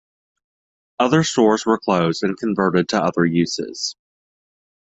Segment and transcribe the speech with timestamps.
[0.97, 3.95] Other stores were closed and converted to other uses.